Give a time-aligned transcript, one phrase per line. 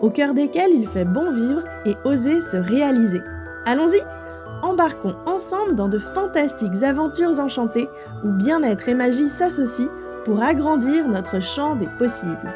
[0.00, 3.20] au cœur desquels il fait bon vivre et oser se réaliser.
[3.64, 4.00] Allons-y
[4.62, 7.88] Embarquons ensemble dans de fantastiques aventures enchantées
[8.24, 9.90] où bien-être et magie s'associent
[10.24, 12.54] pour agrandir notre champ des possibles.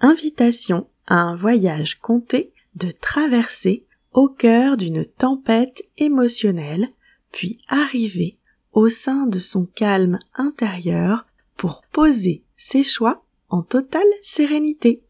[0.00, 6.88] Invitation à un voyage compté de traverser au cœur d'une tempête émotionnelle,
[7.30, 8.38] puis arriver
[8.72, 15.02] au sein de son calme intérieur pour poser ses choix en totale sérénité.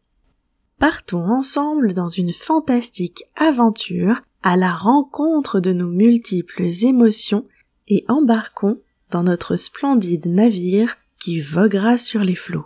[0.79, 7.47] Partons ensemble dans une fantastique aventure à la rencontre de nos multiples émotions
[7.87, 12.65] et embarquons dans notre splendide navire qui voguera sur les flots.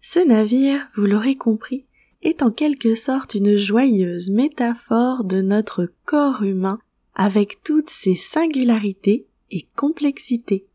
[0.00, 1.86] Ce navire, vous l'aurez compris,
[2.22, 6.80] est en quelque sorte une joyeuse métaphore de notre corps humain
[7.14, 10.66] avec toutes ses singularités et complexités.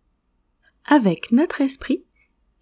[0.86, 2.05] Avec notre esprit,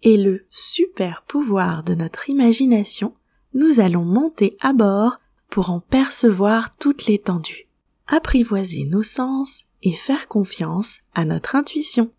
[0.04, 3.14] et le super pouvoir de notre imagination,
[3.54, 7.68] nous allons monter à bord pour en percevoir toute l'étendue,
[8.06, 12.10] apprivoiser nos sens et faire confiance à notre intuition.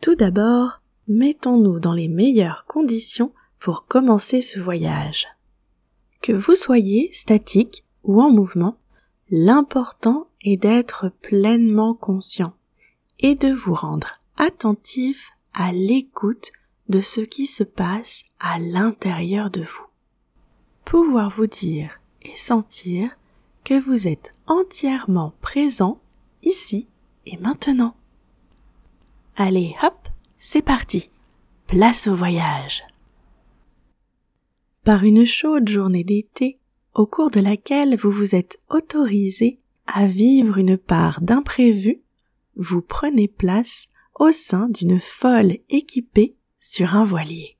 [0.00, 5.26] Tout d'abord, mettons-nous dans les meilleures conditions pour commencer ce voyage.
[6.22, 8.78] Que vous soyez statique ou en mouvement,
[9.30, 12.54] l'important est d'être pleinement conscient
[13.18, 16.50] et de vous rendre attentif à l'écoute
[16.88, 19.86] de ce qui se passe à l'intérieur de vous.
[20.84, 23.10] Pouvoir vous dire et sentir
[23.64, 26.00] que vous êtes entièrement présent
[26.42, 26.88] ici
[27.26, 27.96] et maintenant.
[29.36, 31.10] Allez, hop, c'est parti.
[31.66, 32.82] Place au voyage.
[34.84, 36.58] Par une chaude journée d'été,
[36.94, 42.02] au cours de laquelle vous vous êtes autorisé à vivre une part d'imprévu,
[42.56, 43.88] vous prenez place
[44.20, 47.58] au sein d'une folle équipée sur un voilier.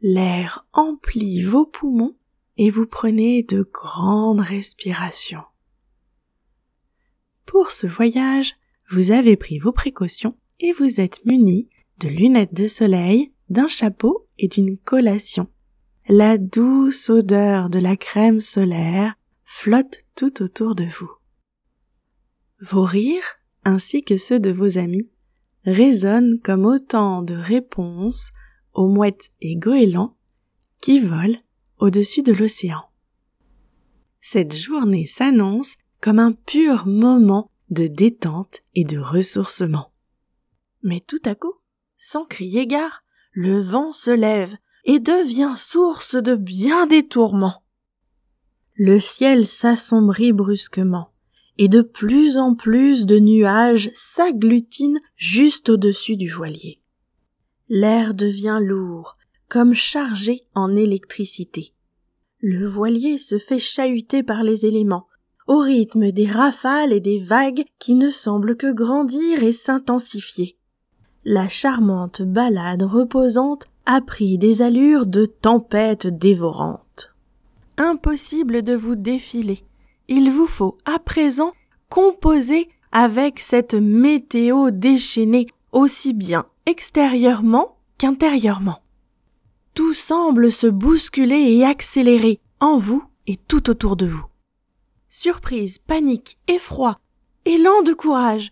[0.00, 2.16] L'air emplit vos poumons
[2.56, 5.44] et vous prenez de grandes respirations.
[7.44, 8.54] Pour ce voyage,
[8.88, 14.26] vous avez pris vos précautions et vous êtes muni de lunettes de soleil, d'un chapeau
[14.38, 15.46] et d'une collation.
[16.08, 21.10] La douce odeur de la crème solaire flotte tout autour de vous.
[22.62, 25.10] Vos rires, ainsi que ceux de vos amis,
[25.66, 28.30] résonnent comme autant de réponses
[28.72, 30.16] aux mouettes et goélands
[30.80, 31.38] qui volent
[31.78, 32.88] au-dessus de l'océan.
[34.20, 39.92] Cette journée s'annonce comme un pur moment de détente et de ressourcement.
[40.82, 41.54] Mais tout à coup,
[41.98, 47.64] sans crier gare, le vent se lève et devient source de bien des tourments.
[48.74, 51.12] Le ciel s'assombrit brusquement
[51.58, 56.80] et de plus en plus de nuages s'agglutinent juste au-dessus du voilier.
[57.68, 59.16] L'air devient lourd,
[59.48, 61.72] comme chargé en électricité.
[62.40, 65.06] Le voilier se fait chahuter par les éléments,
[65.46, 70.58] au rythme des rafales et des vagues qui ne semblent que grandir et s'intensifier.
[71.24, 77.14] La charmante balade reposante a pris des allures de tempête dévorante.
[77.78, 79.60] Impossible de vous défiler,
[80.08, 81.52] il vous faut à présent
[81.88, 88.82] composer avec cette météo déchaînée aussi bien extérieurement qu'intérieurement.
[89.74, 94.24] Tout semble se bousculer et accélérer en vous et tout autour de vous.
[95.10, 96.98] Surprise, panique, effroi,
[97.44, 98.50] élan de courage.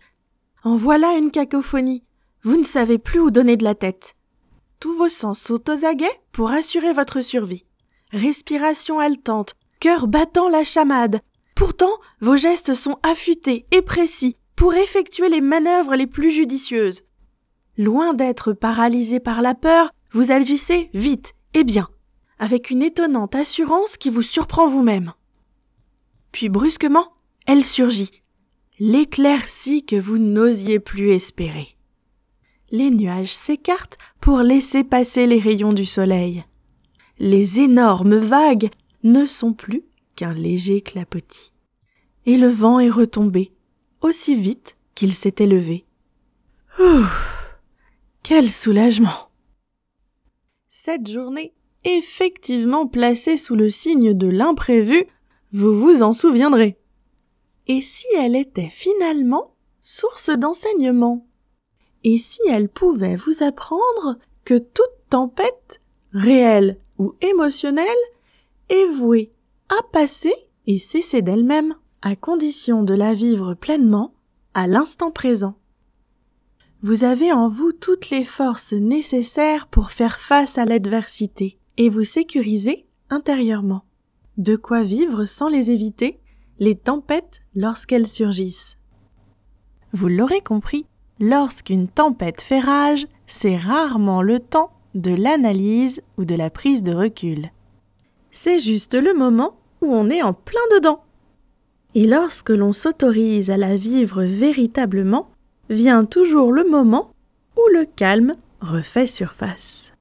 [0.63, 2.03] En voilà une cacophonie.
[2.43, 4.15] Vous ne savez plus où donner de la tête.
[4.79, 7.65] Tous vos sens sont aux aguets pour assurer votre survie.
[8.11, 11.21] Respiration haletante, cœur battant la chamade,
[11.55, 17.03] Pourtant, vos gestes sont affûtés et précis pour effectuer les manœuvres les plus judicieuses.
[17.77, 21.89] Loin d'être paralysé par la peur, vous agissez vite et bien,
[22.39, 25.13] avec une étonnante assurance qui vous surprend vous-même.
[26.31, 27.13] Puis brusquement,
[27.47, 28.21] elle surgit,
[28.79, 31.77] l'éclaircie que vous n'osiez plus espérer.
[32.71, 36.43] Les nuages s'écartent pour laisser passer les rayons du soleil.
[37.19, 38.69] Les énormes vagues
[39.03, 39.83] ne sont plus
[40.15, 41.53] qu'un léger clapotis.
[42.25, 43.51] Et le vent est retombé,
[44.01, 45.85] aussi vite qu'il s'était levé.
[46.79, 47.05] Ouh.
[48.23, 49.29] Quel soulagement.
[50.67, 51.53] cette journée
[51.85, 55.05] effectivement placée sous le signe de l'imprévu,
[55.51, 56.77] vous vous en souviendrez.
[57.67, 61.27] Et si elle était finalement source d'enseignement?
[62.03, 65.81] Et si elle pouvait vous apprendre que toute tempête,
[66.11, 67.85] réelle ou émotionnelle,
[68.69, 69.31] est vouée
[69.69, 70.33] à passer
[70.67, 74.13] et cesser d'elle-même, à condition de la vivre pleinement
[74.53, 75.55] à l'instant présent.
[76.81, 82.03] Vous avez en vous toutes les forces nécessaires pour faire face à l'adversité et vous
[82.03, 83.85] sécuriser intérieurement.
[84.37, 86.19] De quoi vivre sans les éviter,
[86.59, 88.77] les tempêtes lorsqu'elles surgissent.
[89.93, 90.85] Vous l'aurez compris,
[91.19, 96.93] lorsqu'une tempête fait rage, c'est rarement le temps de l'analyse ou de la prise de
[96.93, 97.49] recul.
[98.37, 101.05] C'est juste le moment où on est en plein dedans.
[101.95, 105.31] Et lorsque l'on s'autorise à la vivre véritablement,
[105.69, 107.13] vient toujours le moment
[107.55, 109.93] où le calme refait surface.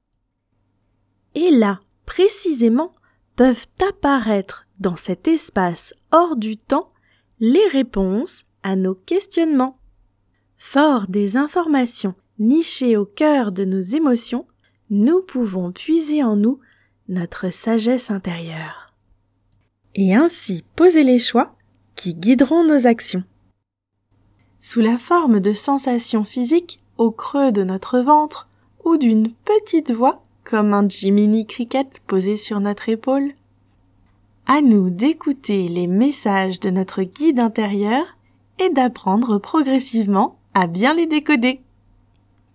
[1.36, 2.90] Et là, précisément,
[3.36, 6.90] peuvent apparaître dans cet espace hors du temps
[7.38, 9.78] les réponses à nos questionnements.
[10.58, 14.48] Fort des informations nichées au cœur de nos émotions,
[14.90, 16.58] nous pouvons puiser en nous
[17.08, 18.92] notre sagesse intérieure.
[19.94, 21.54] Et ainsi poser les choix
[21.96, 23.24] qui guideront nos actions.
[24.60, 28.48] Sous la forme de sensations physiques au creux de notre ventre
[28.84, 33.32] ou d'une petite voix comme un Jiminy Cricket posé sur notre épaule.
[34.46, 38.04] À nous d'écouter les messages de notre guide intérieur
[38.58, 41.60] et d'apprendre progressivement à bien les décoder.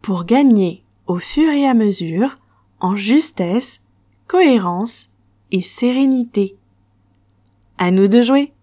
[0.01, 2.37] Pour gagner au fur et à mesure
[2.79, 3.81] en justesse,
[4.29, 5.09] cohérence
[5.51, 6.55] et sérénité.
[7.79, 8.53] À nous de jouer!